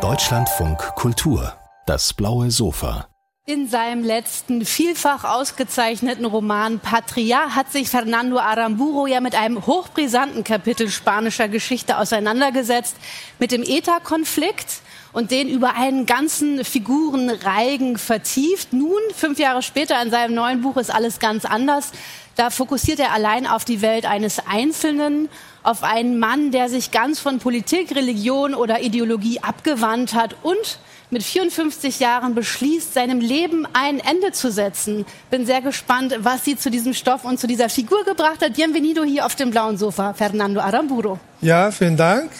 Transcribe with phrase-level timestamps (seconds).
[0.00, 1.52] Deutschlandfunk Kultur,
[1.84, 3.06] das blaue Sofa.
[3.44, 10.42] In seinem letzten vielfach ausgezeichneten Roman Patria hat sich Fernando Aramburo ja mit einem hochbrisanten
[10.42, 12.96] Kapitel spanischer Geschichte auseinandergesetzt,
[13.38, 14.80] mit dem ETA-Konflikt
[15.12, 18.72] und den über einen ganzen Figurenreigen vertieft.
[18.72, 21.92] Nun, fünf Jahre später in seinem neuen Buch ist alles ganz anders.
[22.36, 25.28] Da fokussiert er allein auf die Welt eines Einzelnen,
[25.62, 30.78] auf einen Mann, der sich ganz von Politik, Religion oder Ideologie abgewandt hat und
[31.10, 35.04] mit 54 Jahren beschließt, seinem Leben ein Ende zu setzen.
[35.30, 38.54] Bin sehr gespannt, was sie zu diesem Stoff und zu dieser Figur gebracht hat.
[38.54, 41.20] Bienvenido hier auf dem blauen Sofa, Fernando Aramburo.
[41.42, 42.30] Ja, vielen Dank.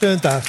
[0.00, 0.42] Schönen Tag.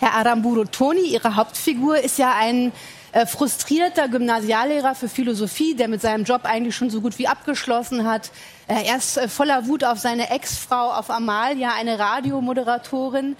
[0.00, 2.72] Herr Aramburo, Toni, Ihre Hauptfigur, ist ja ein
[3.12, 8.06] äh, frustrierter Gymnasiallehrer für Philosophie, der mit seinem Job eigentlich schon so gut wie abgeschlossen
[8.06, 8.30] hat.
[8.66, 13.36] Äh, er ist äh, voller Wut auf seine Ex-Frau, auf Amalia, eine Radiomoderatorin.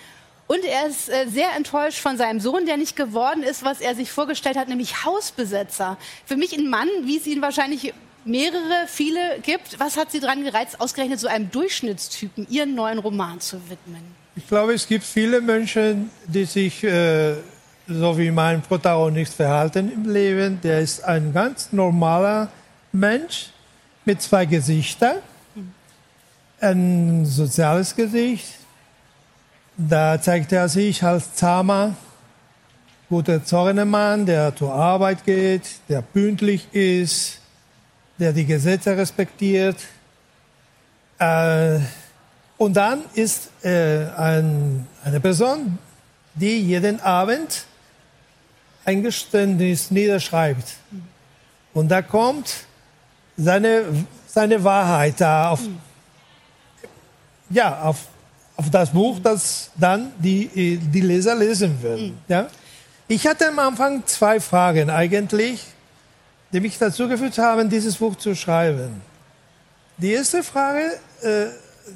[0.47, 3.95] Und er ist äh, sehr enttäuscht von seinem Sohn, der nicht geworden ist, was er
[3.95, 5.99] sich vorgestellt hat, nämlich Hausbesetzer.
[6.25, 7.93] Für mich ein Mann, wie es ihn wahrscheinlich
[8.25, 9.79] mehrere, viele gibt.
[9.79, 14.03] Was hat Sie daran gereizt, ausgerechnet so einem Durchschnittstypen Ihren neuen Roman zu widmen?
[14.37, 17.35] Ich glaube, es gibt viele Menschen, die sich äh,
[17.89, 20.61] so wie mein Protagonist verhalten im Leben.
[20.61, 22.49] Der ist ein ganz normaler
[22.93, 23.51] Mensch
[24.05, 25.17] mit zwei Gesichtern.
[26.61, 28.47] Ein soziales Gesicht,
[29.77, 31.95] da zeigt er sich als zahmer,
[33.09, 37.41] guter Zornemann, der zur Arbeit geht, der pünktlich ist,
[38.19, 39.77] der die Gesetze respektiert.
[41.19, 41.79] Äh,
[42.59, 45.79] und dann ist äh, ein, eine Person,
[46.35, 47.68] die jeden Abend
[48.89, 50.77] ein Geständnis niederschreibt.
[51.75, 52.55] Und da kommt
[53.37, 53.85] seine,
[54.27, 55.61] seine Wahrheit da auf,
[57.51, 58.07] ja, auf
[58.59, 62.07] auf das Buch, das dann die, die Leser lesen werden.
[62.07, 62.19] Mhm.
[62.27, 62.49] Ja?
[63.07, 65.65] Ich hatte am Anfang zwei Fragen eigentlich,
[66.53, 69.01] die mich dazu geführt haben, dieses Buch zu schreiben.
[69.97, 71.47] Die erste Frage, äh,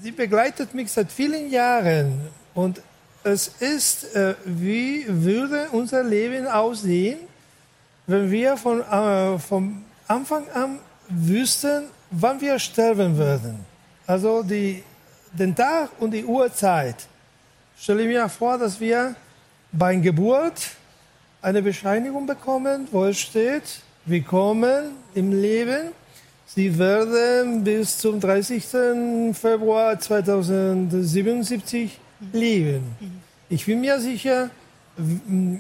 [0.05, 2.81] die begleitet mich seit vielen Jahren und
[3.25, 7.19] es ist, äh, wie würde unser Leben aussehen,
[8.06, 10.78] wenn wir von, äh, vom Anfang an
[11.09, 13.65] wüssten, wann wir sterben würden.
[14.06, 14.83] Also die
[15.33, 16.97] den Tag und die Uhrzeit.
[17.78, 19.15] Stelle mir vor, dass wir
[19.72, 20.60] bei Geburt
[21.41, 25.93] eine Bescheinigung bekommen, wo es steht, willkommen im Leben.
[26.47, 29.33] Sie werden bis zum 30.
[29.33, 31.99] Februar 2077
[32.33, 32.97] leben.
[33.49, 34.50] Ich bin mir sicher,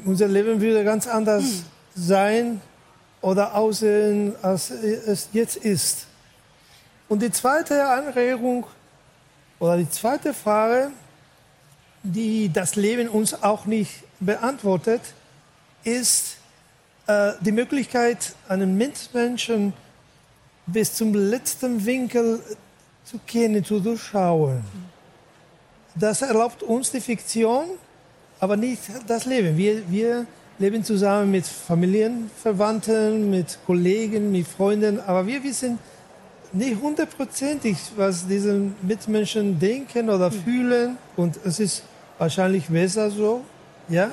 [0.04, 1.64] unser Leben würde ganz anders
[1.94, 2.60] sein
[3.20, 6.06] oder aussehen, als es jetzt ist.
[7.08, 8.66] Und die zweite Anregung
[9.58, 10.90] oder die zweite Frage,
[12.02, 15.02] die das Leben uns auch nicht beantwortet,
[15.84, 16.36] ist
[17.06, 19.72] äh, die Möglichkeit, einen Mitmenschen
[20.66, 22.40] bis zum letzten Winkel
[23.04, 24.64] zu kennen, zu durchschauen.
[25.94, 27.64] Das erlaubt uns die Fiktion,
[28.40, 29.56] aber nicht das Leben.
[29.56, 30.26] Wir, wir
[30.58, 35.78] leben zusammen mit Familienverwandten, mit Kollegen, mit Freunden, aber wir wissen
[36.52, 40.42] nicht hundertprozentig, was diese Mitmenschen denken oder hm.
[40.44, 40.98] fühlen.
[41.16, 41.82] Und es ist
[42.18, 43.44] wahrscheinlich besser so.
[43.88, 44.10] Ja?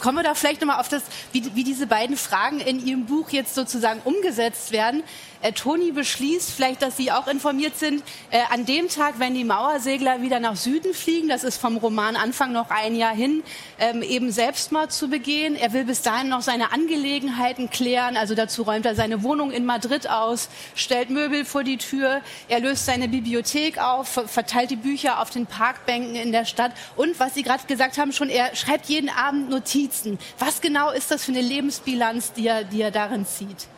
[0.00, 3.30] Kommen wir da vielleicht nochmal auf das, wie, wie diese beiden Fragen in Ihrem Buch
[3.30, 5.02] jetzt sozusagen umgesetzt werden.
[5.40, 9.44] Äh, Toni beschließt, vielleicht, dass Sie auch informiert sind, äh, an dem Tag, wenn die
[9.44, 13.44] Mauersegler wieder nach Süden fliegen, das ist vom Roman Anfang noch ein Jahr hin,
[13.78, 15.54] ähm, eben Selbstmord zu begehen.
[15.54, 19.64] Er will bis dahin noch seine Angelegenheiten klären, also dazu räumt er seine Wohnung in
[19.64, 25.20] Madrid aus, stellt Möbel vor die Tür, er löst seine Bibliothek auf, verteilt die Bücher
[25.22, 28.86] auf den Parkbänken in der Stadt und, was Sie gerade gesagt haben, schon, er schreibt
[28.86, 30.18] jeden Abend Notizen.
[30.38, 33.68] Was genau ist das für eine Lebensbilanz, die er, die er darin zieht?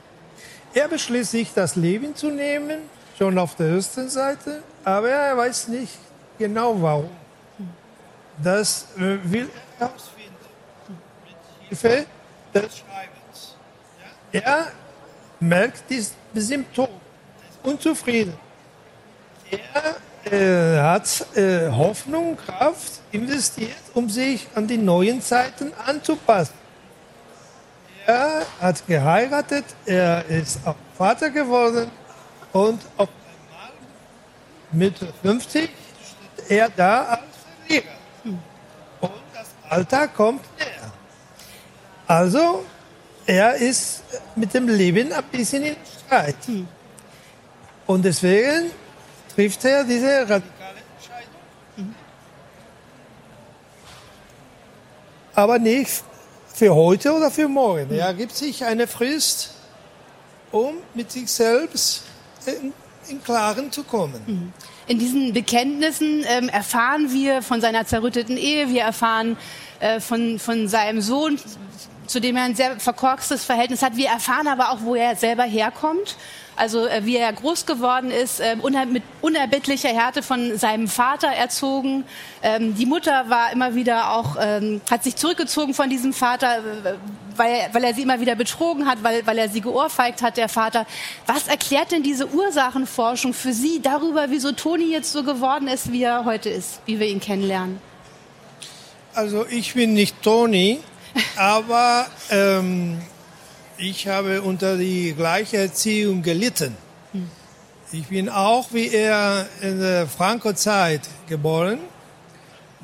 [0.72, 2.82] Er beschließt sich, das Leben zu nehmen,
[3.18, 5.98] schon auf der ersten Seite, aber er weiß nicht
[6.38, 7.10] genau warum.
[8.42, 10.30] Das äh, will er herausfinden
[11.24, 12.06] mit Hilfe
[12.54, 13.56] des Schreibens.
[14.32, 14.68] Er
[15.40, 16.88] merkt die Symptome,
[17.64, 18.34] unzufrieden.
[19.50, 19.96] Er
[20.32, 26.59] äh, hat äh, Hoffnung, Kraft investiert, um sich an die neuen Zeiten anzupassen.
[28.10, 31.88] Er hat geheiratet, er ist auch Vater geworden
[32.52, 33.70] und auf einmal
[34.72, 35.70] mit 50 steht
[36.50, 37.94] er da als Verlierer.
[39.00, 40.92] Und das Alter kommt näher.
[42.08, 42.64] Also,
[43.26, 44.02] er ist
[44.34, 46.34] mit dem Leben ein bisschen in Streit.
[47.86, 48.72] Und deswegen
[49.32, 51.94] trifft er diese radikale Entscheidung.
[55.32, 56.09] Aber nicht
[56.60, 57.90] für heute oder für morgen.
[57.90, 59.54] Er gibt sich eine Frist,
[60.52, 62.02] um mit sich selbst
[62.44, 62.74] in,
[63.08, 64.20] in Klaren zu kommen.
[64.26, 64.52] Mhm.
[64.86, 69.38] In diesen Bekenntnissen ähm, erfahren wir von seiner zerrütteten Ehe, wir erfahren
[69.78, 71.38] äh, von, von seinem Sohn,
[72.10, 73.96] zu dem er ein sehr verkorkstes Verhältnis hat.
[73.96, 76.16] Wir erfahren aber auch, wo er selber herkommt.
[76.56, 82.04] Also äh, wie er groß geworden ist, äh, mit unerbittlicher Härte von seinem Vater erzogen.
[82.42, 86.94] Ähm, die Mutter war immer wieder auch, ähm, hat sich zurückgezogen von diesem Vater, äh,
[87.36, 90.48] weil, weil er sie immer wieder betrogen hat, weil, weil er sie geohrfeigt hat, der
[90.48, 90.86] Vater.
[91.26, 96.02] Was erklärt denn diese Ursachenforschung für Sie darüber, wieso Toni jetzt so geworden ist, wie
[96.02, 97.78] er heute ist, wie wir ihn kennenlernen?
[99.14, 100.80] Also ich bin nicht Toni,
[101.36, 103.00] aber ähm,
[103.78, 106.76] ich habe unter die gleiche Erziehung gelitten.
[107.92, 111.78] Ich bin auch wie er in der Franco-Zeit geboren.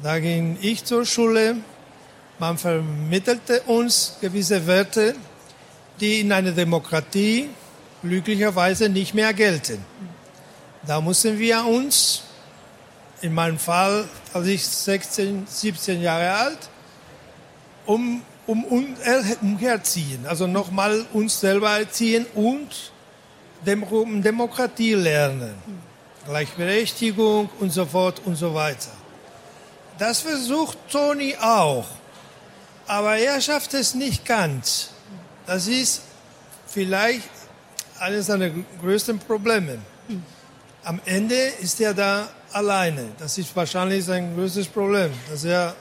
[0.03, 1.57] Da ging ich zur Schule.
[2.39, 5.15] Man vermittelte uns gewisse Werte,
[6.01, 7.49] die in einer Demokratie
[8.03, 9.85] glücklicherweise nicht mehr gelten.
[10.87, 12.23] Da mussten wir uns,
[13.21, 16.59] in meinem Fall, als ich 16, 17 Jahre alt,
[17.87, 18.97] um, um, um
[19.43, 20.27] umherziehen.
[20.27, 22.93] Also nochmal uns selber erziehen und
[23.65, 23.85] Dem
[24.23, 25.55] Demokratie lernen.
[26.27, 28.91] Gleichberechtigung und so fort und so weiter.
[29.99, 31.87] Das versucht Toni auch.
[32.87, 34.91] Aber er schafft es nicht ganz.
[35.47, 36.03] Das ist
[36.67, 37.31] vielleicht
[37.99, 38.51] eines seiner
[38.81, 39.79] größten Probleme.
[40.85, 43.09] Am Ende ist er da alleine.
[43.19, 45.75] Das ist wahrscheinlich sein größtes Problem, dass er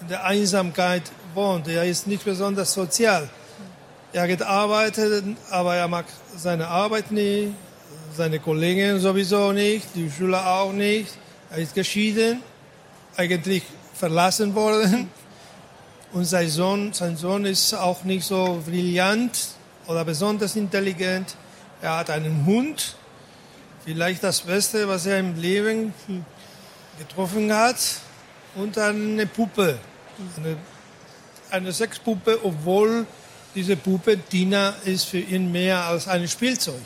[0.00, 1.02] in der Einsamkeit
[1.34, 1.68] wohnt.
[1.68, 3.28] Er ist nicht besonders sozial.
[4.12, 6.04] Er geht arbeiten, aber er mag
[6.36, 7.54] seine Arbeit nicht,
[8.14, 11.12] seine Kollegen sowieso nicht, die Schüler auch nicht.
[11.50, 12.42] Er ist geschieden,
[13.16, 13.62] eigentlich
[13.94, 15.10] verlassen worden.
[16.12, 19.48] Und sein Sohn, sein Sohn ist auch nicht so brillant
[19.86, 21.36] oder besonders intelligent.
[21.80, 22.96] Er hat einen Hund,
[23.84, 25.94] vielleicht das Beste, was er im Leben
[26.98, 27.76] getroffen hat,
[28.54, 29.78] und eine Puppe,
[30.36, 30.56] eine
[31.52, 33.06] eine Sexpuppe, obwohl
[33.54, 36.80] diese Puppe Tina ist für ihn mehr als ein Spielzeug.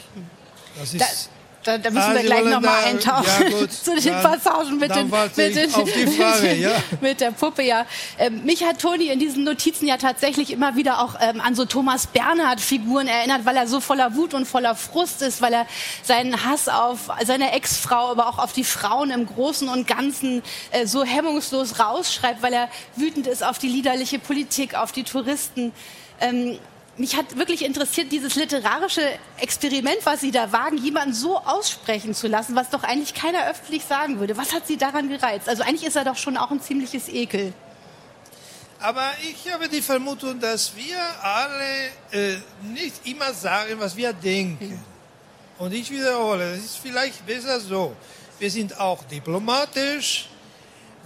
[0.78, 1.30] Das ist
[1.66, 4.94] da, da, müssen ah, wir gleich nochmal eintauchen ja, gut, zu den dann, Passagen mit,
[4.94, 6.70] den, mit, den, Frage, ja.
[7.00, 7.62] mit der Puppe.
[7.62, 7.86] Ja,
[8.18, 11.64] ähm, mich hat Toni in diesen Notizen ja tatsächlich immer wieder auch ähm, an so
[11.64, 15.66] Thomas Bernhard-Figuren erinnert, weil er so voller Wut und voller Frust ist, weil er
[16.02, 20.86] seinen Hass auf seine Ex-Frau, aber auch auf die Frauen im Großen und Ganzen äh,
[20.86, 25.72] so hemmungslos rausschreibt, weil er wütend ist auf die liederliche Politik, auf die Touristen.
[26.20, 26.58] Ähm,
[26.98, 29.02] mich hat wirklich interessiert, dieses literarische
[29.38, 33.84] Experiment, was Sie da wagen, jemanden so aussprechen zu lassen, was doch eigentlich keiner öffentlich
[33.84, 34.37] sagen würde.
[34.37, 35.48] Was hat Sie daran gereizt?
[35.48, 37.52] Also eigentlich ist er doch schon auch ein ziemliches Ekel.
[38.81, 44.82] Aber ich habe die Vermutung, dass wir alle äh, nicht immer sagen, was wir denken.
[45.58, 47.96] Und ich wiederhole, es ist vielleicht besser so.
[48.38, 50.28] Wir sind auch diplomatisch,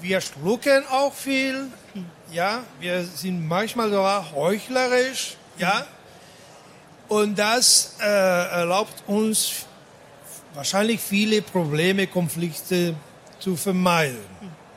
[0.00, 1.68] wir schlucken auch viel,
[2.32, 5.86] ja, wir sind manchmal sogar heuchlerisch ja?
[7.08, 9.66] Und das äh, erlaubt uns
[10.54, 12.94] wahrscheinlich viele Probleme, Konflikte
[13.38, 14.20] zu vermeiden.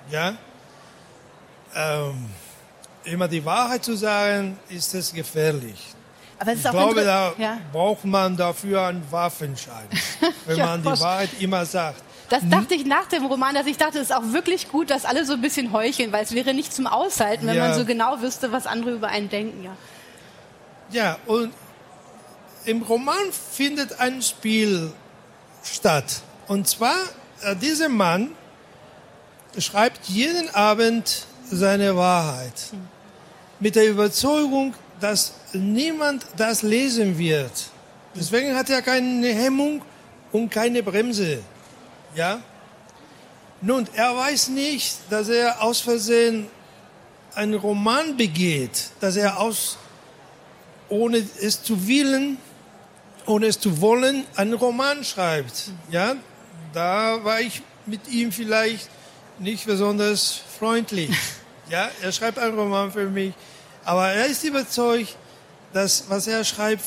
[0.10, 0.36] Ja?
[1.76, 2.30] Ähm,
[3.04, 5.94] immer die Wahrheit zu sagen, ist es gefährlich.
[6.40, 7.58] Aber es ist ich auch glaube, da ja.
[7.72, 9.88] braucht man dafür einen Waffenschein,
[10.46, 12.02] wenn ja, man die Wahrheit immer sagt.
[12.30, 15.06] Das dachte ich nach dem Roman, dass ich dachte, es ist auch wirklich gut, dass
[15.06, 17.68] alle so ein bisschen heucheln, weil es wäre nicht zum Aushalten, wenn ja.
[17.68, 19.64] man so genau wüsste, was andere über einen denken.
[19.64, 19.78] Ja.
[20.94, 21.52] Ja, und
[22.66, 24.94] im Roman findet ein Spiel
[25.64, 26.22] statt.
[26.48, 26.96] Und zwar,
[27.42, 28.36] äh, dieser Mann
[29.58, 32.54] schreibt jeden Abend seine Wahrheit.
[33.60, 37.72] Mit der Überzeugung, dass niemand das lesen wird.
[38.14, 39.82] Deswegen hat er keine Hemmung
[40.32, 41.40] und keine Bremse.
[42.14, 42.40] Ja?
[43.62, 46.46] Nun, er weiß nicht, dass er aus Versehen
[47.34, 49.80] einen Roman begeht, dass er aus
[50.90, 52.38] ohne es zu willen,
[53.26, 55.72] ohne es zu wollen, einen Roman schreibt.
[55.90, 56.16] Ja,
[56.74, 58.90] da war ich mit ihm vielleicht
[59.40, 61.12] nicht besonders freundlich.
[61.70, 63.34] Ja, er schreibt einen Roman für mich,
[63.86, 65.16] aber er ist überzeugt,
[65.72, 66.84] dass was er schreibt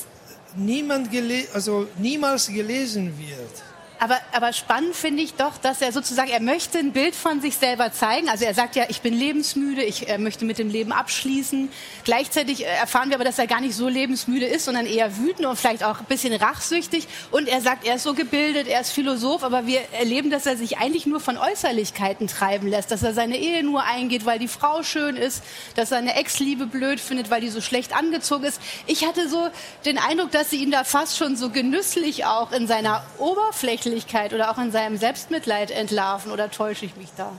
[0.55, 3.63] niemand gele also niemals gelesen wird.
[3.99, 7.57] Aber, aber spannend finde ich doch, dass er sozusagen, er möchte ein Bild von sich
[7.57, 8.29] selber zeigen.
[8.29, 11.71] Also er sagt ja, ich bin lebensmüde, ich äh, möchte mit dem Leben abschließen.
[12.05, 15.47] Gleichzeitig äh, erfahren wir aber, dass er gar nicht so lebensmüde ist, sondern eher wütend
[15.47, 17.09] und vielleicht auch ein bisschen rachsüchtig.
[17.31, 20.59] Und er sagt, er ist so gebildet, er ist Philosoph, aber wir erleben, dass er
[20.59, 22.91] sich eigentlich nur von Äußerlichkeiten treiben lässt.
[22.91, 25.43] Dass er seine Ehe nur eingeht, weil die Frau schön ist,
[25.75, 28.61] dass er eine Ex-Liebe blöd findet, weil die so schlecht angezogen ist.
[28.87, 29.49] Ich hatte so
[29.87, 34.33] den Eindruck, dass sie ihn da fast schon so genüsslich auch in seiner Oberfläche Oberflächlichkeit
[34.33, 37.33] oder auch in seinem Selbstmitleid entlarven oder täusche ich mich da?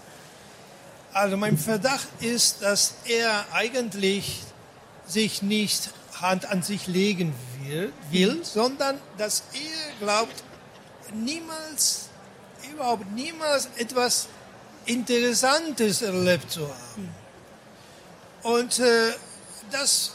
[1.13, 4.41] Also mein Verdacht ist, dass er eigentlich
[5.05, 5.89] sich nicht
[6.19, 10.43] Hand an sich legen will, will sondern dass er glaubt,
[11.13, 12.09] niemals,
[12.71, 14.27] überhaupt niemals etwas
[14.85, 17.09] Interessantes erlebt zu haben.
[18.43, 19.11] Und äh,
[19.71, 20.13] das,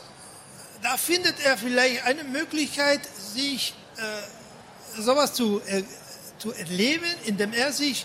[0.82, 3.00] da findet er vielleicht eine Möglichkeit,
[3.34, 5.82] sich äh, sowas zu äh,
[6.42, 8.04] zu erleben, indem er sich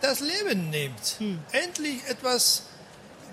[0.00, 1.16] das Leben nimmt.
[1.18, 1.40] Hm.
[1.50, 2.62] Endlich etwas,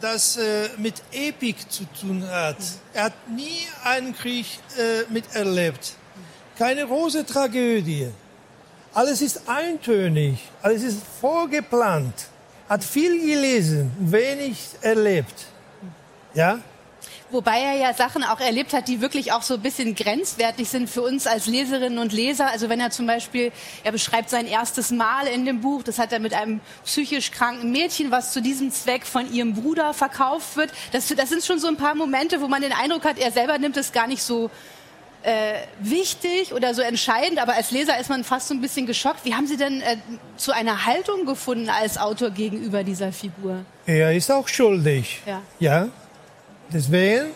[0.01, 2.58] das äh, mit Epik zu tun hat.
[2.58, 2.65] Hm.
[2.96, 5.94] Er hat nie einen Krieg äh, miterlebt.
[6.58, 8.08] Keine große Tragödie.
[8.91, 12.27] Alles ist eintönig, alles ist vorgeplant.
[12.68, 15.46] Hat viel gelesen, wenig erlebt.
[16.34, 16.60] Ja?
[17.32, 20.90] Wobei er ja Sachen auch erlebt hat, die wirklich auch so ein bisschen grenzwertig sind
[20.90, 22.48] für uns als Leserinnen und Leser.
[22.48, 23.52] Also wenn er zum Beispiel,
[23.84, 27.72] er beschreibt sein erstes Mal in dem Buch, das hat er mit einem psychisch kranken
[27.72, 30.72] Mädchen, was zu diesem Zweck von ihrem Bruder verkauft wird.
[30.92, 33.60] Das, das sind schon so ein paar Momente, wo man den Eindruck hat, er selber
[33.60, 34.50] nimmt es gar nicht so
[35.22, 39.26] äh, wichtig oder so entscheidend, aber als Leser ist man fast so ein bisschen geschockt.
[39.26, 39.98] Wie haben Sie denn äh,
[40.38, 43.66] zu einer Haltung gefunden als Autor gegenüber dieser Figur?
[43.86, 45.22] Er ist auch schuldig.
[45.26, 45.42] Ja.
[45.60, 45.90] ja.
[46.72, 47.32] Deswegen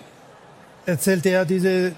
[0.86, 1.94] erzählt er diese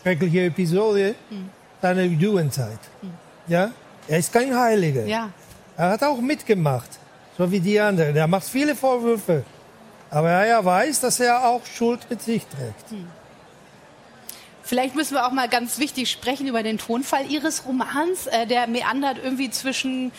[0.00, 1.50] schreckliche Episode mhm.
[1.82, 2.78] seiner Jugendzeit.
[3.02, 3.12] Mhm.
[3.46, 3.70] Ja?
[4.06, 5.04] Er ist kein Heiliger.
[5.04, 5.30] Ja.
[5.76, 6.90] Er hat auch mitgemacht,
[7.36, 8.16] so wie die anderen.
[8.16, 9.44] Er macht viele Vorwürfe.
[10.10, 12.92] Aber er weiß, dass er auch Schuld mit sich trägt.
[12.92, 13.06] Mhm.
[14.62, 18.26] Vielleicht müssen wir auch mal ganz wichtig sprechen über den Tonfall Ihres Romans.
[18.26, 20.12] Äh, der meandert irgendwie zwischen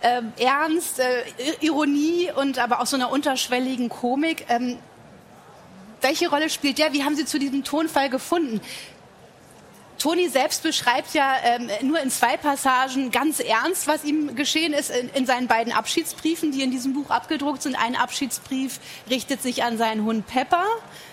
[0.00, 1.04] äh, Ernst, äh,
[1.60, 4.46] Ironie und aber auch so einer unterschwelligen Komik.
[4.48, 4.78] Ähm,
[6.02, 6.92] welche Rolle spielt der?
[6.92, 8.60] Wie haben Sie zu diesem Tonfall gefunden?
[10.02, 14.90] Toni selbst beschreibt ja ähm, nur in zwei Passagen ganz ernst, was ihm geschehen ist
[14.90, 17.76] in, in, seinen beiden Abschiedsbriefen, die in diesem Buch abgedruckt sind.
[17.76, 20.64] Ein Abschiedsbrief richtet sich an seinen Hund Pepper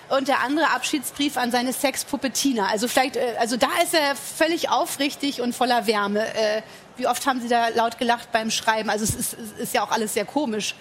[0.09, 2.65] und der andere Abschiedsbrief an seine Sexpuppe Tina.
[2.65, 6.25] Also vielleicht, äh, also da ist er völlig aufrichtig und voller Wärme.
[6.25, 6.63] Äh,
[6.97, 8.89] wie oft haben Sie da laut gelacht beim Schreiben?
[8.89, 10.73] Also es ist, es ist ja auch alles sehr komisch.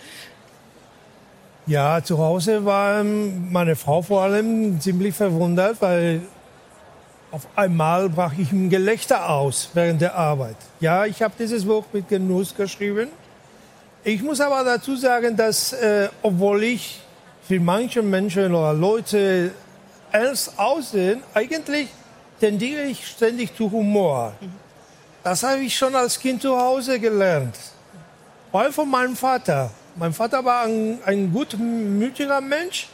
[1.68, 6.22] Ja, zu Hause war meine Frau vor allem ziemlich verwundert, weil
[7.30, 10.56] auf einmal brach ich ein Gelächter aus während der Arbeit.
[10.80, 13.08] Ja, ich habe dieses Buch mit Genuss geschrieben.
[14.02, 17.02] Ich muss aber dazu sagen, dass äh, obwohl ich
[17.46, 19.50] für manche Menschen oder Leute
[20.10, 21.88] ernst aussehen, eigentlich
[22.40, 24.32] tendiere ich ständig zu Humor.
[25.22, 27.58] Das habe ich schon als Kind zu Hause gelernt.
[28.52, 29.70] Weil von meinem Vater.
[29.98, 32.86] Mein Vater war ein, ein gutmütiger Mensch,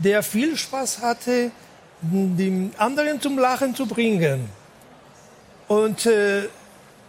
[0.00, 1.52] der viel Spaß hatte,
[2.00, 4.48] die anderen zum Lachen zu bringen.
[5.68, 6.48] Und äh,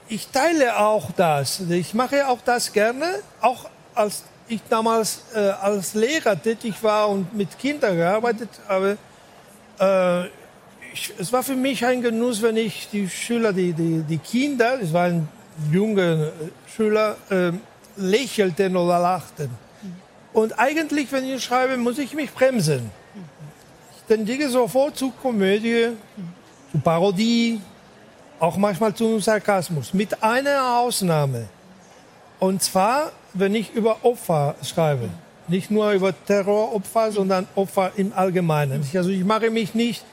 [0.08, 1.62] ich teile auch das.
[1.62, 3.06] Ich mache auch das gerne,
[3.42, 9.00] auch als ich damals äh, als Lehrer tätig war und mit Kindern gearbeitet habe.
[9.80, 10.26] Äh,
[10.94, 14.80] ich, es war für mich ein Genuss, wenn ich die Schüler, die, die, die Kinder,
[14.80, 15.28] es waren
[15.72, 16.34] junge
[16.68, 17.52] Schüler, äh,
[17.98, 19.50] lächelten oder lachten.
[20.34, 22.92] Und eigentlich, wenn ich schreibe, muss ich mich bremsen.
[23.96, 25.90] Ich tendiere sofort zu Komödie,
[26.72, 27.60] zu Parodie,
[28.40, 31.48] auch manchmal zu Sarkasmus, mit einer Ausnahme.
[32.40, 35.10] Und zwar, wenn ich über Opfer schreibe.
[35.48, 38.86] Nicht nur über Terroropfer, sondern Opfer im Allgemeinen.
[38.94, 40.04] Also ich mache mich nicht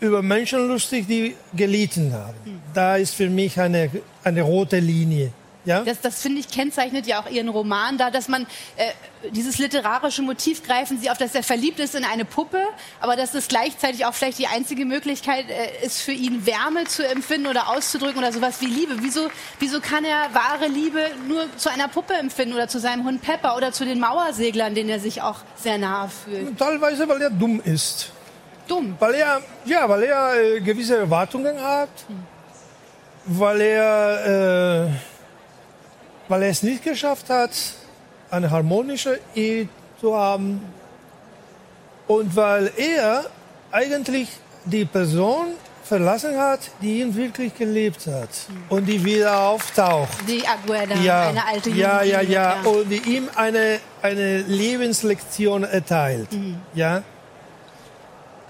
[0.00, 2.60] über Menschen lustig, die gelitten haben.
[2.72, 3.90] Da ist für mich eine,
[4.24, 5.32] eine rote Linie.
[5.68, 5.84] Ja?
[5.84, 8.46] Das, das finde ich kennzeichnet ja auch Ihren Roman da, dass man
[8.76, 8.90] äh,
[9.32, 12.62] dieses literarische Motiv greifen Sie auf, dass er verliebt ist in eine Puppe,
[13.00, 17.06] aber dass es gleichzeitig auch vielleicht die einzige Möglichkeit äh, ist für ihn Wärme zu
[17.06, 18.94] empfinden oder auszudrücken oder sowas wie Liebe.
[19.00, 23.20] Wieso, wieso kann er wahre Liebe nur zu einer Puppe empfinden oder zu seinem Hund
[23.20, 26.58] Pepper oder zu den Mauerseglern, denen er sich auch sehr nahe fühlt?
[26.58, 28.10] Teilweise, weil er dumm ist.
[28.66, 28.96] Dumm?
[28.98, 32.22] Weil er, ja, weil er äh, gewisse Erwartungen hat, hm.
[33.26, 35.17] weil er äh,
[36.28, 37.50] weil er es nicht geschafft hat,
[38.30, 39.68] eine harmonische Ehe
[40.00, 40.60] zu haben
[42.06, 43.24] und weil er
[43.72, 44.28] eigentlich
[44.64, 45.46] die Person
[45.84, 48.28] verlassen hat, die ihn wirklich gelebt hat
[48.68, 50.10] und die wieder auftaucht.
[50.28, 55.64] Die Agueda, Ja, eine alte ja, ja, Jugendliebe, ja, und die ihm eine, eine Lebenslektion
[55.64, 56.28] erteilt.
[56.74, 57.02] Ja,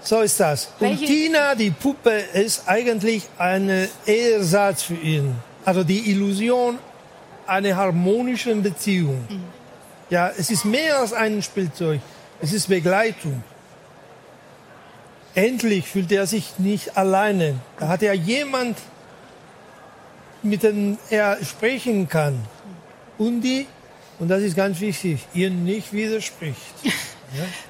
[0.01, 0.65] so ist das.
[0.79, 5.35] Und Welche- Tina, die Puppe, ist eigentlich ein Ersatz für ihn.
[5.63, 6.77] Also die Illusion
[7.49, 9.25] einer harmonischen Beziehung.
[10.09, 11.99] Ja, es ist mehr als ein Spielzeug.
[12.41, 13.43] Es ist Begleitung.
[15.35, 17.55] Endlich fühlt er sich nicht alleine.
[17.79, 18.77] Da hat er jemand,
[20.41, 22.39] mit dem er sprechen kann.
[23.17, 23.67] Und die,
[24.19, 26.73] und das ist ganz wichtig, ihr nicht widerspricht.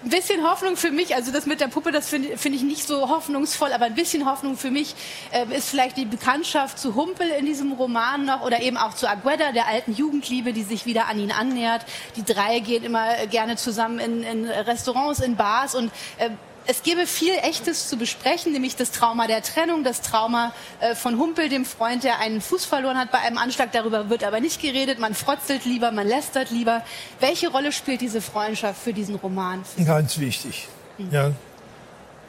[0.03, 2.87] Ein bisschen Hoffnung für mich, also das mit der Puppe, das finde finde ich nicht
[2.87, 4.95] so hoffnungsvoll, aber ein bisschen Hoffnung für mich
[5.31, 9.09] äh, ist vielleicht die Bekanntschaft zu Humpel in diesem Roman noch oder eben auch zu
[9.09, 11.85] Agueda, der alten Jugendliebe, die sich wieder an ihn annähert.
[12.15, 16.29] Die drei gehen immer äh, gerne zusammen in, in Restaurants, in Bars und äh,
[16.69, 21.17] es gäbe viel Echtes zu besprechen, nämlich das Trauma der Trennung, das Trauma äh, von
[21.17, 23.71] Humpel, dem Freund, der einen Fuß verloren hat bei einem Anschlag.
[23.71, 24.99] Darüber wird aber nicht geredet.
[24.99, 26.83] Man frotzelt lieber, man lästert lieber.
[27.19, 29.63] Welche Rolle spielt diese Freundschaft für diesen Roman?
[29.83, 30.67] Ganz wichtig.
[31.11, 31.31] Ja.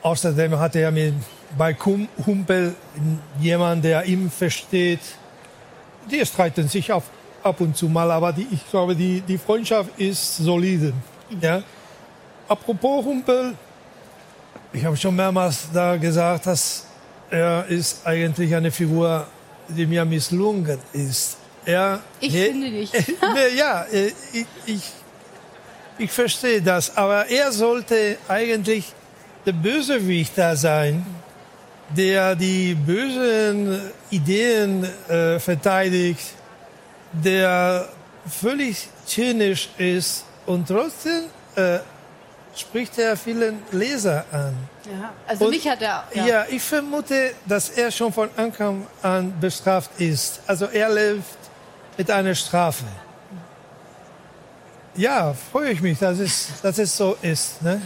[0.00, 1.12] Außerdem hat er mit,
[1.58, 1.76] bei
[2.26, 2.74] Humpel
[3.38, 5.00] jemand, der ihn versteht.
[6.10, 7.04] Die streiten sich auf,
[7.42, 10.94] ab und zu mal, aber die, ich glaube, die, die Freundschaft ist solide.
[11.42, 11.62] Ja.
[12.48, 13.54] Apropos Humpel,
[14.72, 16.86] ich habe schon mehrmals da gesagt, dass
[17.30, 19.26] er ist eigentlich eine Figur,
[19.68, 21.36] die mir misslungen ist.
[21.64, 22.92] Er, Ich Nee, finde nicht.
[23.56, 24.82] ja, äh, ich, ich,
[25.98, 28.92] ich verstehe das, aber er sollte eigentlich
[29.44, 31.04] der Bösewicht da sein,
[31.90, 36.32] der die bösen Ideen äh, verteidigt,
[37.12, 37.88] der
[38.26, 41.24] völlig zynisch ist und trotzdem
[41.56, 41.78] äh,
[42.54, 44.54] spricht er vielen Leser an.
[44.84, 46.04] Ja, also Und- mich hat er.
[46.14, 46.44] Ja.
[46.48, 50.40] ich vermute, dass er schon von Anfang an bestraft ist.
[50.46, 51.24] Also er lebt
[51.96, 52.84] mit einer Strafe.
[54.96, 57.62] Ja, freue ich mich, dass es, dass es so ist.
[57.62, 57.80] Ne?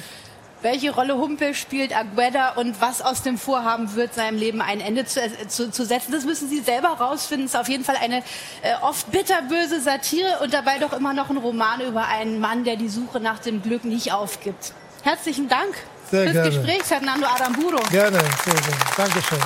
[0.64, 5.04] Welche Rolle Humpel spielt Agueda und was aus dem Vorhaben wird, seinem Leben ein Ende
[5.04, 6.11] zu, zu, zu setzen?
[6.11, 7.44] Das müssen Sie selber rausfinden.
[7.44, 8.21] Es ist auf jeden Fall eine
[8.62, 12.76] äh, oft bitterböse Satire und dabei doch immer noch ein Roman über einen Mann, der
[12.76, 14.72] die Suche nach dem Glück nicht aufgibt.
[15.03, 15.74] Herzlichen Dank
[16.11, 16.48] Sehr fürs gerne.
[16.48, 17.77] Gespräch, Fernando Aramburo.
[17.90, 18.79] Gerne, sehr gerne.
[18.96, 19.40] Dankeschön.